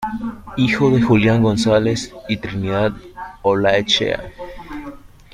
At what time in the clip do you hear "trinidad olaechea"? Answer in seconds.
2.37-4.31